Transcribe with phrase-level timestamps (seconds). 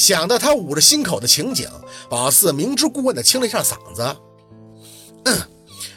[0.00, 1.68] 想到他捂着心口的情景，
[2.08, 4.16] 宝四明知故问的清了一下嗓子
[5.26, 5.38] ：“嗯，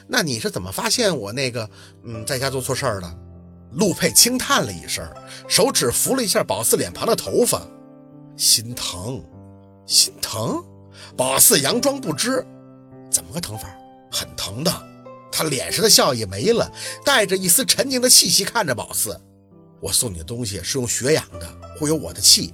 [0.09, 1.69] 那你是怎么发现我那个
[2.03, 3.17] 嗯在家做错事儿的？”
[3.71, 5.09] 陆佩轻叹了一声，
[5.47, 7.65] 手指扶了一下宝四脸庞的头发，
[8.35, 9.23] 心疼，
[9.85, 10.61] 心疼。
[11.15, 12.45] 宝四佯装不知，
[13.09, 13.73] 怎么个疼法？
[14.11, 14.71] 很疼的。
[15.31, 16.69] 他脸上的笑意没了，
[17.05, 19.17] 带着一丝沉静的气息看着宝四
[19.81, 21.49] ：“我送你的东西是用血养的，
[21.79, 22.53] 会有我的气，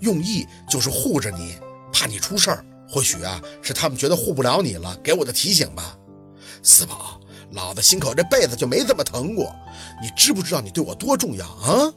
[0.00, 1.56] 用意就是护着你，
[1.92, 2.64] 怕你出事儿。
[2.88, 5.96] 或许啊，是他们觉得护不了你了，给我的提醒吧。”
[6.62, 7.18] 四宝。
[7.52, 9.52] 老子心口这辈子就没这么疼过，
[10.00, 11.92] 你知不知道你对我多重要啊？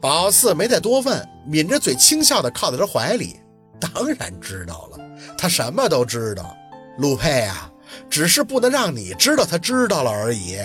[0.00, 3.36] 宝四没再多问，抿着嘴轻笑的靠在他怀里。
[3.78, 4.98] 当然知道了，
[5.36, 6.56] 他什么都知道。
[6.96, 7.70] 陆佩啊，
[8.08, 10.56] 只是不能让你知道他知道了而已。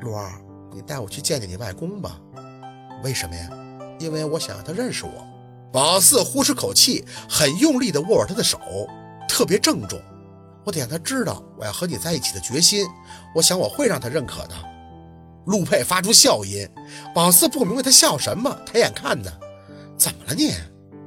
[0.00, 0.32] 陆儿，
[0.74, 2.18] 你带我去见见你外公吧。
[3.04, 3.48] 为什么呀？
[3.98, 5.26] 因为我想让他认识我。
[5.72, 8.58] 宝四呼出口气，很用力地握着他的手，
[9.28, 10.00] 特别郑重。
[10.64, 12.86] 我得让他知道我要和你在一起的决心。
[13.34, 14.54] 我想我会让他认可的。
[15.46, 16.68] 陆佩发出笑音，
[17.14, 19.30] 宝四不明白他笑什么，抬眼看他，
[19.98, 20.54] 怎么了你？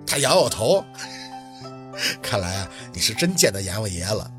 [0.05, 0.83] 他摇摇头，
[2.21, 4.29] 看来，你是真见到阎王爷了。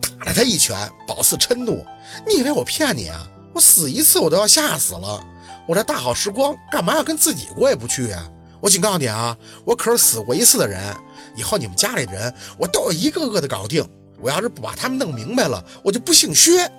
[0.00, 1.84] 打了他一拳，宝四嗔怒：
[2.26, 3.26] 你以为我骗你啊？
[3.52, 5.24] 我死一次我都要吓死了。
[5.66, 8.28] 我这大好时光干嘛要跟自己过意不去啊？
[8.60, 10.94] 我警告你啊，我可是死过一次的人，
[11.34, 13.82] 以后你们家里人我都要一个个的搞定。
[14.22, 16.70] 我要是不把他们弄明白了，我就不姓薛。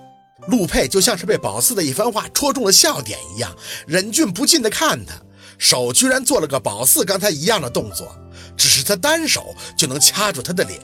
[0.47, 3.52] 陆佩就像是被宝四的一番话戳中了笑点一样，
[3.88, 5.16] 忍俊不禁地看他，
[5.58, 8.16] 手居然做了个宝四刚才一样的动作，
[8.56, 10.80] 只是他单手就能掐住他的脸，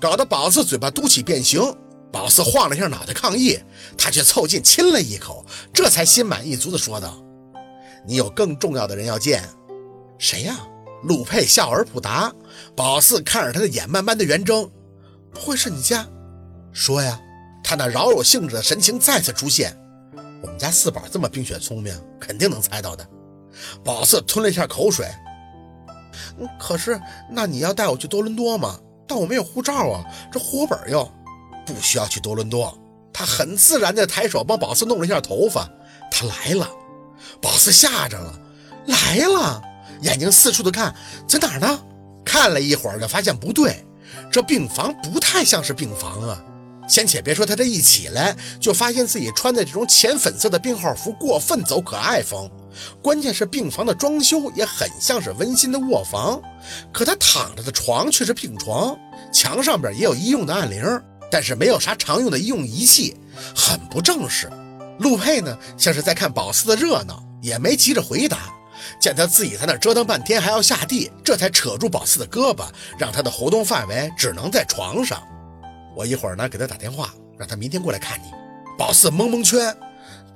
[0.00, 1.60] 搞得宝四嘴巴嘟起变形。
[2.14, 3.58] 宝四晃了一下脑袋抗议，
[3.98, 7.20] 他却凑近亲了一口，这才心满意足地说道
[8.06, 9.42] ：“你有更重要的人要见，
[10.16, 10.56] 谁呀？”
[11.02, 12.32] 陆佩笑而不答。
[12.76, 14.70] 宝四看着他的眼慢慢的圆睁。
[15.32, 16.06] 不会是你家？
[16.72, 17.20] 说呀！
[17.64, 19.76] 他那饶有兴致的神情再次出现。
[20.40, 23.04] 我们家四宝这么冰雪聪明，肯定能猜到的。
[23.82, 25.08] 宝四吞了一下口水。
[26.60, 28.78] 可是，那你要带我去多伦多吗？
[29.08, 31.10] 但我没有护照啊，这户口本又
[31.66, 32.76] 不需要去多伦多。
[33.12, 35.68] 他很自然地抬手帮宝四弄了一下头发。
[36.10, 36.68] 他来了。
[37.40, 38.38] 宝四吓着了，
[38.86, 39.62] 来了，
[40.02, 40.94] 眼睛四处的看，
[41.26, 41.80] 在哪儿呢？
[42.24, 43.84] 看了一会儿，就发现不对。
[44.30, 46.42] 这病房不太像是病房啊！
[46.86, 52.50] 先且别说他这一起来就发现自己穿的这种浅粉色的病号服过分走可爱风，
[53.02, 56.40] 关键是病房的装修也很像是温馨的卧房，
[56.92, 58.96] 可他躺着的床却是病床，
[59.32, 60.82] 墙上边也有医用的按铃，
[61.34, 63.16] 但是没有啥常用的医用仪器，
[63.56, 64.48] 很不正式。
[65.00, 68.54] 陆佩呢，像是在看宝四的热闹，也没急着回答。
[69.00, 75.20] 见他自己在那折腾半天，还要下地，这才扯住宝四的胳膊，让他的活动范围只能在床上。
[75.96, 78.26] 我一会儿呢给他打电话，让他明天过来看你。
[78.78, 79.76] 宝四蒙蒙圈，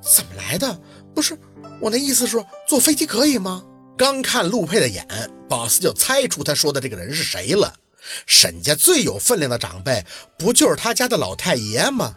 [0.01, 0.81] 怎么来的？
[1.15, 1.39] 不是
[1.81, 3.63] 我那意思是坐飞机可以吗？
[3.97, 5.07] 刚看陆佩的眼，
[5.49, 7.73] 宝四就猜出他说的这个人是谁了。
[8.27, 10.05] 沈家最有分量的长辈，
[10.37, 12.15] 不就是他家的老太爷吗？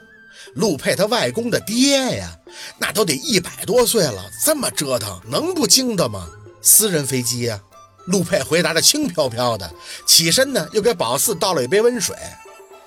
[0.56, 2.38] 陆佩他外公的爹呀，
[2.78, 6.28] 那都得一百多岁了，这么折腾能不惊的吗？
[6.62, 7.62] 私人飞机呀！
[8.06, 9.72] 陆佩回答的轻飘飘的，
[10.06, 12.16] 起身呢又给宝四倒了一杯温水。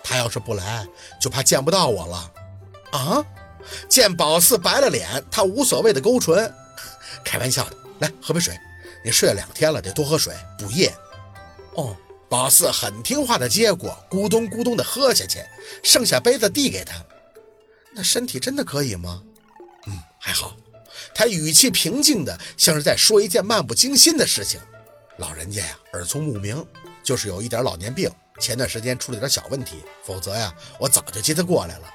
[0.03, 0.87] 他要是不来，
[1.21, 2.33] 就怕见不到我了。
[2.93, 3.25] 啊！
[3.89, 6.53] 见宝四白了脸，他无所谓的勾唇，
[7.25, 7.77] 开玩笑的。
[8.01, 8.59] 来喝杯水，
[9.05, 10.93] 你睡了两天了，得多喝水补液。
[11.77, 11.97] 哦，
[12.35, 15.39] 宝四很听话的接过，咕咚咕咚的喝下去，
[15.85, 16.93] 剩下杯子递给他。
[17.95, 19.23] 那身体真的可以吗？
[19.87, 20.57] 嗯，还好。
[21.15, 24.59] 他语气平静的，像是在说一件漫不经心的事情。
[25.19, 26.67] 老人家呀，耳聪目明，
[27.05, 31.89] 就是有一点老年病，前段时间出了点小问题，否则呀，我早就接他过来了。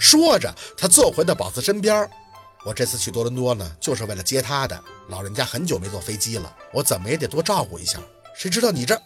[0.00, 2.08] 说着，他坐回到宝四身边。
[2.64, 4.82] 我这次去多伦多呢，就是为了接他的。
[5.08, 8.00] 老人家很久没坐飞机了，我怎么也得多照顾一下。
[8.34, 8.98] 谁知道你这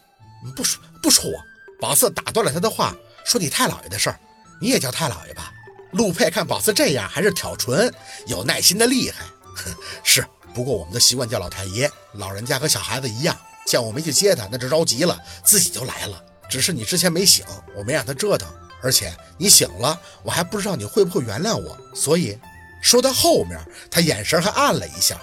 [0.57, 1.45] 不说不说我？
[1.81, 2.95] 宝四打断了他的话，
[3.25, 4.19] 说你太姥爷的事儿，
[4.61, 5.53] 你也叫太姥爷吧。
[5.93, 7.93] 陆佩看宝四这样，还是挑唇，
[8.27, 9.25] 有耐心的厉害。
[10.05, 13.37] 是，不过我们的习惯叫老太爷，老人家和小孩子一样，
[13.67, 16.23] 见我没去接他，那就着急了，自己就来了。
[16.49, 17.45] 只是你之前没醒，
[17.77, 18.49] 我没让他折腾，
[18.83, 21.79] 而且你醒了，我还不知道你会不会原谅我。
[21.95, 22.39] 所以
[22.83, 23.59] 说到后面，
[23.91, 25.19] 他眼神还暗了一下。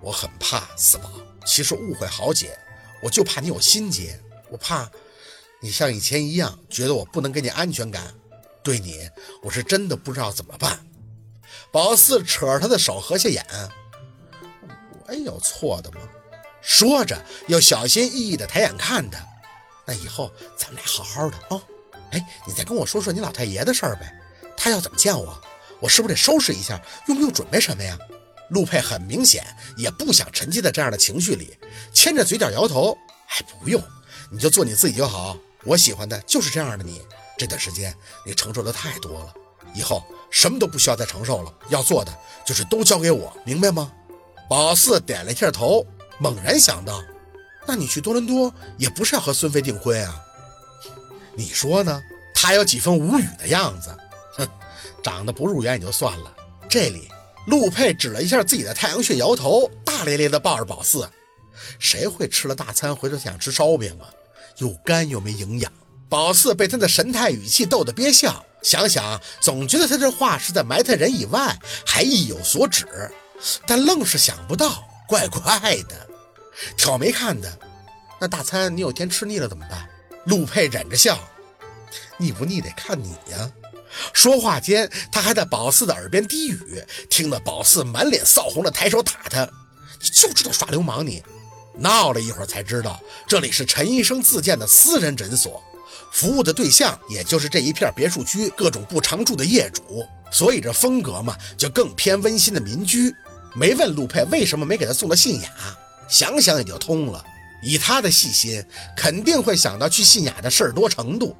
[0.00, 1.10] 我很怕四宝，
[1.44, 2.56] 其实误会好解，
[3.02, 4.90] 我就怕你有心结，我怕
[5.60, 8.14] 你像以前一样，觉得我不能给你安全感。
[8.62, 9.08] 对你，
[9.42, 10.84] 我是真的不知道怎么办。
[11.70, 13.44] 宝四扯着他的手合下眼，
[15.06, 16.00] 我有错的吗？
[16.60, 19.24] 说着又小心翼翼地抬眼看他。
[19.86, 21.62] 那以后咱们俩好好的哦。
[22.10, 24.12] 哎，你再跟我说说你老太爷的事儿呗。
[24.56, 25.40] 他要怎么见我？
[25.80, 26.82] 我是不是得收拾一下？
[27.06, 27.96] 用不用准备什么呀？
[28.50, 29.44] 陆佩很明显
[29.76, 31.56] 也不想沉浸在这样的情绪里，
[31.92, 32.96] 牵着嘴角摇头。
[33.28, 33.82] 哎，不用，
[34.30, 35.36] 你就做你自己就好。
[35.64, 37.02] 我喜欢的就是这样的你。
[37.36, 37.94] 这段时间
[38.26, 39.34] 你承受的太多了，
[39.74, 41.54] 以后什么都不需要再承受了。
[41.68, 42.12] 要做的
[42.44, 43.92] 就是都交给我，明白吗？
[44.48, 45.86] 宝四点了一下头，
[46.18, 47.02] 猛然想到，
[47.66, 50.20] 那你去多伦多也不是要和孙飞订婚啊？
[51.36, 52.02] 你说呢？
[52.34, 53.94] 他有几分无语的样子。
[54.32, 54.48] 哼，
[55.02, 56.34] 长得不入眼也就算了，
[56.68, 57.08] 这里。
[57.48, 61.08] 陆佩指了一下自己的太阳穴，摇头，大咧咧地抱着宝四。
[61.78, 64.04] 谁会吃了大餐回头想吃烧饼啊？
[64.58, 65.72] 又干又没营养。
[66.10, 72.86] 宝四被他的神态语气逗得憋笑，想想总觉得他这话是在埋汰人以外，还意有所指，
[73.66, 75.58] 但愣是想不到，怪怪
[75.88, 76.06] 的。
[76.76, 77.48] 挑眉看他，
[78.20, 79.88] 那大餐你有天吃腻了怎么办？
[80.26, 81.18] 陆佩忍着笑，
[82.18, 83.50] 腻不腻得看你呀。
[84.12, 89.48] 说话间，他还在宝四的耳边低语，听得宝四满脸臊红的抬手打他
[90.00, 91.06] ：“你就知道耍流氓！
[91.06, 91.22] 你
[91.74, 95.62] 闹了一会儿才知道，这里是陈医生自建的私人诊所，
[96.12, 103.14] 服务的对象也就是这一片别墅区各种不常住的业主，所以这风格嘛，就更偏温馨的民居。
[103.54, 105.50] 没问陆佩为什么没给他送到信雅，
[106.08, 107.24] 想想也就通了。
[107.62, 108.64] 以他的细心，
[108.96, 111.36] 肯定会想到去信雅的事儿多程度。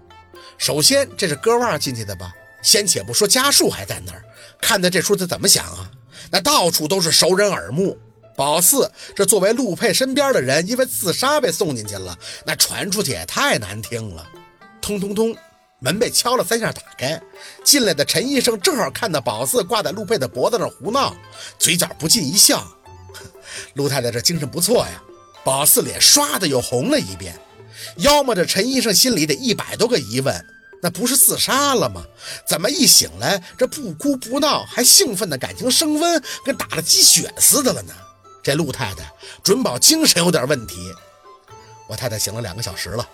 [0.57, 2.33] 首先，这是割腕进去的吧？
[2.63, 4.23] 先且不说家树还在那儿，
[4.61, 5.91] 看的这出他怎么想啊？
[6.31, 7.97] 那到处都是熟人耳目。
[8.37, 14.25] 宝四这作为陆佩身边的人，因为自杀被送进去了，那传出去也太难听了。
[14.81, 15.37] 通通通，
[15.81, 17.21] 门被敲了三下，打开
[17.65, 21.17] 进来的陈医生正好看到宝四挂在陆佩的脖子上胡闹，
[21.59, 22.65] 嘴角不禁一笑。
[23.75, 25.03] 陆太太这精神不错呀。
[25.45, 27.35] 宝四脸唰的又红了一遍，
[27.97, 30.47] 要么这陈医生心里得一百多个疑问。
[30.81, 32.05] 那不是自杀了吗？
[32.47, 37.93] 怎么一醒来，这不哭不闹，还兴奋的感情升温，跟打了鸡血似的了呢？
[38.43, 40.77] 这陆太太准保精神有点问题。
[41.89, 43.07] 我太太醒了两个小时了。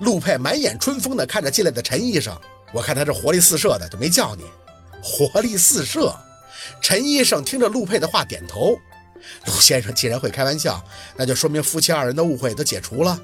[0.00, 2.36] 陆佩满眼春风的看着进来的陈医生，
[2.72, 4.44] 我看他这活力四射的，就没叫你。
[5.02, 6.14] 活力四射。
[6.80, 8.76] 陈医生听着陆佩的话点头。
[9.46, 10.82] 陆先生既然会开玩笑，
[11.16, 13.16] 那就说明夫妻二人的误会都解除了。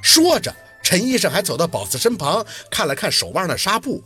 [0.00, 0.54] 说着。
[0.86, 4.04] 陈医生还走到宝四身旁，看了看手腕的纱布。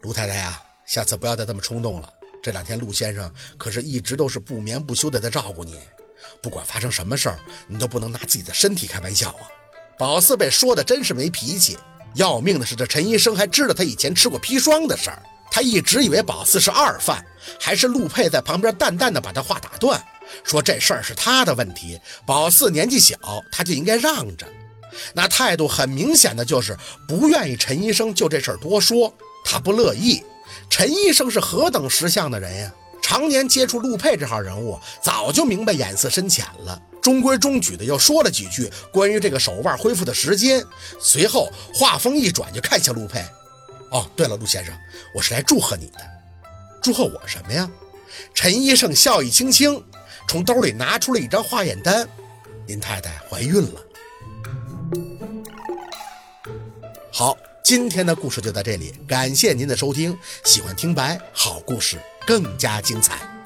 [0.00, 2.12] 陆太太呀，下次不要再这么冲动了。
[2.42, 5.78] 这两天陆先生可是一直都是不眠不休的在照顾你，
[6.42, 7.38] 不管发生什么事儿，
[7.68, 9.46] 你都不能拿自己的身体开玩笑啊。
[9.96, 11.78] 宝四被说的真是没脾气。
[12.16, 15.22] 要命的是，这陈医生还知道他以前吃过砒霜的事儿。
[15.48, 17.24] 他一直以为宝四是二犯，
[17.60, 20.04] 还是陆佩在旁边淡淡的把他话打断，
[20.42, 22.00] 说这事儿是他的问题。
[22.26, 23.16] 宝四年纪小，
[23.52, 24.44] 他就应该让着。
[25.14, 26.76] 那态度很明显的就是
[27.06, 29.12] 不愿意陈医生就这事儿多说，
[29.44, 30.22] 他不乐意。
[30.70, 36.80] 陈医生是何等识相的人呀，常年接触陆佩这号人物，早就明白眼色深浅了。
[37.00, 40.62] 中规中矩的又说了几句关于这个手腕恢复的时间，
[41.00, 43.24] 随后话锋一转就看向陆佩
[43.92, 44.74] ：“哦，对了，陆先生，
[45.14, 45.98] 我是来祝贺你的。
[46.82, 47.68] 祝贺我什么呀？”
[48.34, 49.82] 陈医生笑意轻轻，
[50.28, 52.06] 从兜里拿出了一张化验单
[52.66, 53.80] ：“您太太怀孕了。”
[57.18, 60.16] 好，今天的故事就到这里，感谢您的收听。
[60.44, 63.37] 喜欢听白，好故事更加精彩。